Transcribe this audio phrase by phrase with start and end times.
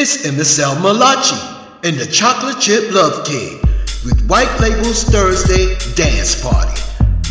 [0.00, 1.34] It's MSL Malachi
[1.82, 3.58] and the Chocolate Chip Love King
[4.04, 6.80] with White Label's Thursday Dance Party.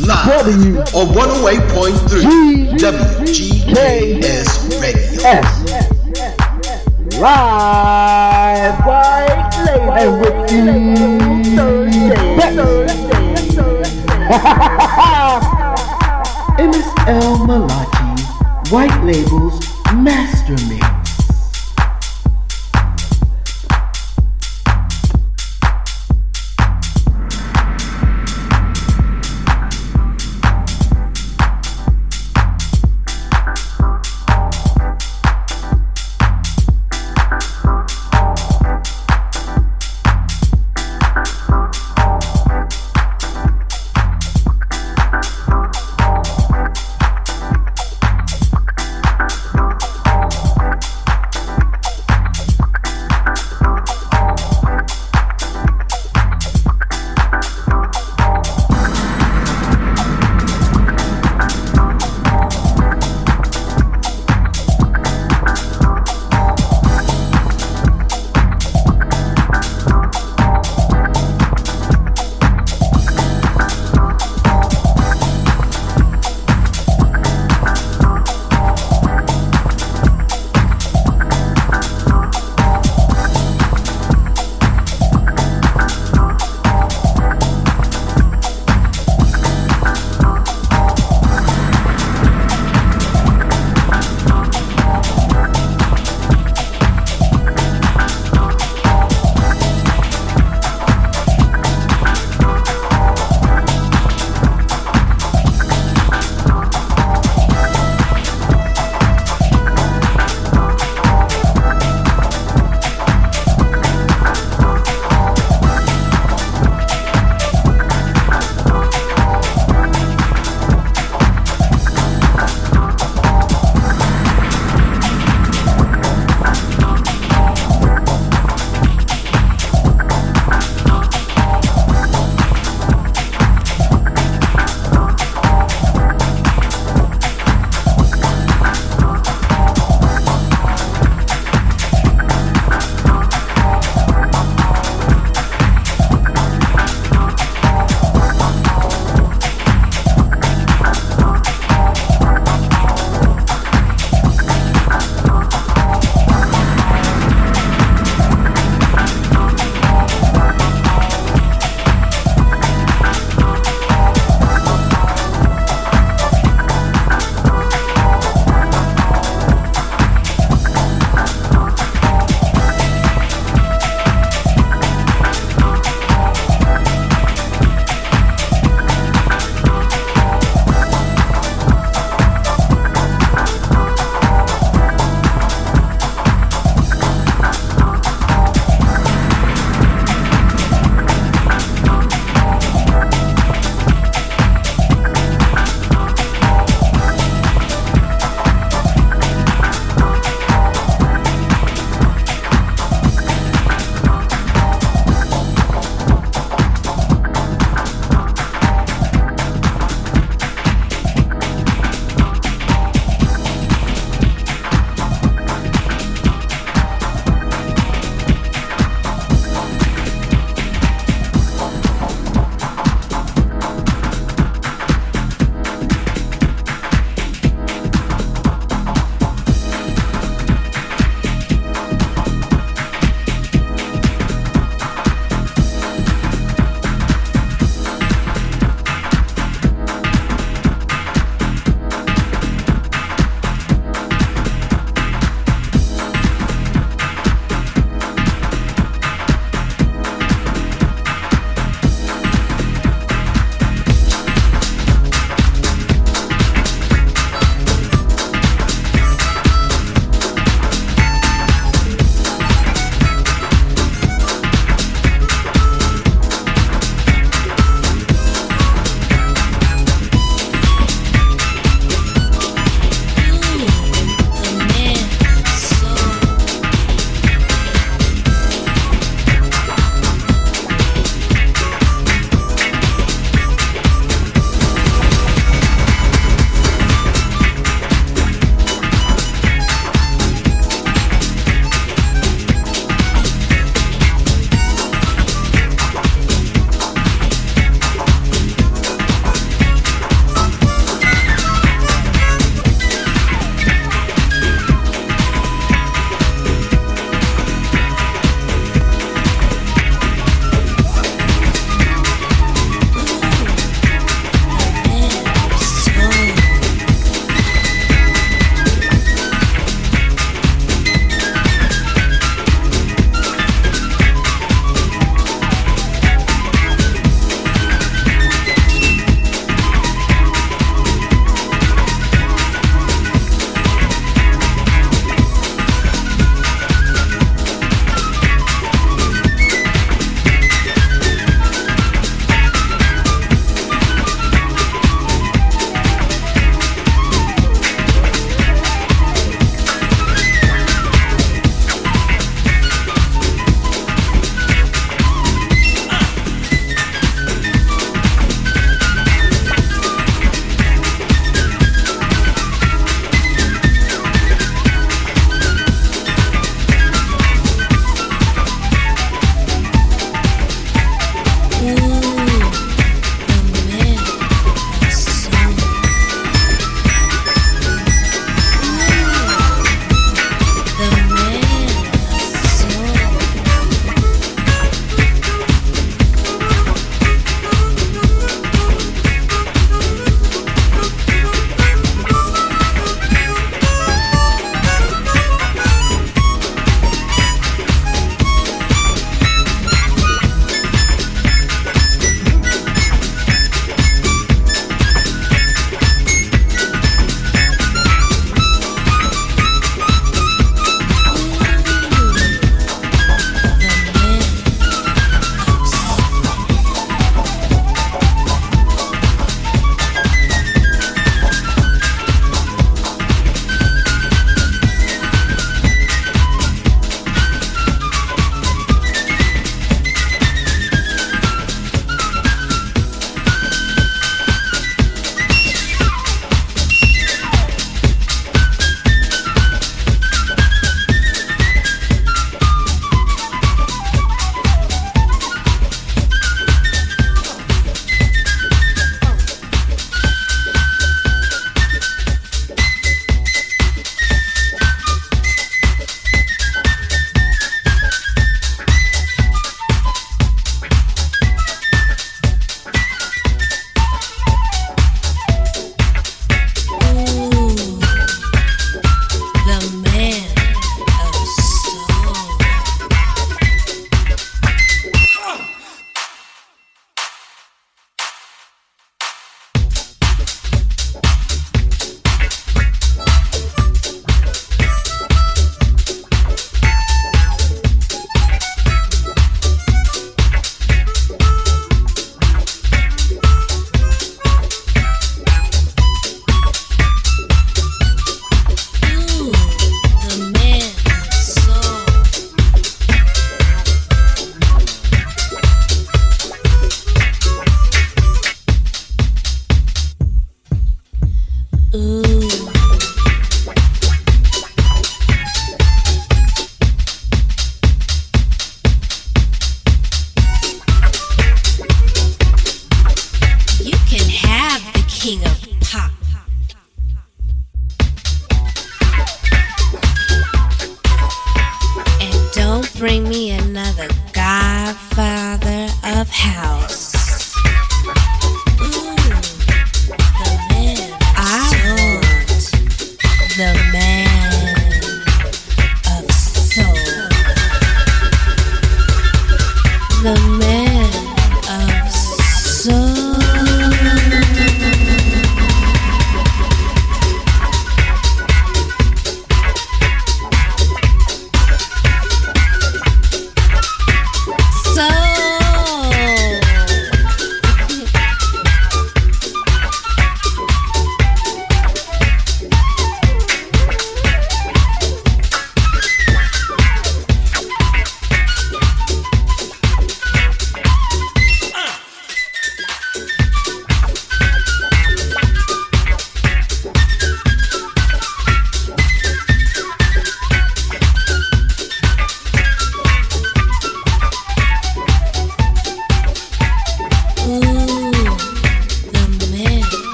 [0.00, 5.20] Live oh W on 108.3 WGKS Radio.
[5.28, 5.44] S.
[7.20, 10.64] Live White Label and with you
[16.72, 18.24] MSL Malachi
[18.72, 19.60] White Label's
[19.92, 21.03] Master Mix.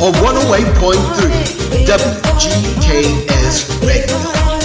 [0.00, 4.55] On 108.3 WGKS Radio.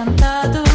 [0.00, 0.69] Love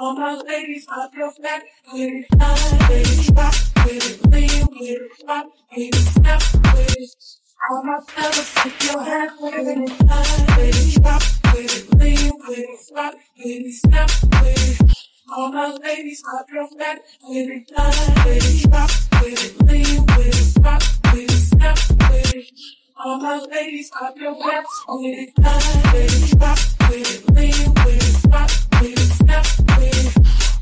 [0.00, 1.62] All my ladies, pop your back
[1.92, 2.54] With it fly,
[2.88, 3.36] with it
[3.84, 5.46] with it lean, with it pop
[5.76, 6.42] with it snap,
[6.74, 7.10] with it.
[7.70, 11.04] All my fellas, take your hand, with it fly, with it
[11.52, 14.10] with it lean, with it pop with it snap,
[14.42, 14.96] with it.
[15.36, 18.90] All my ladies, pop your back With it fly, with it drop,
[19.20, 20.82] with it lean, with it rock,
[21.12, 21.78] with it snap,
[22.10, 22.46] with it.
[23.02, 24.66] All my ladies, clap your hands.
[24.88, 26.58] With it fly, with it drop,
[26.90, 28.50] with it lean, with it rock,
[28.80, 29.46] with it snap,
[29.78, 29.89] with it.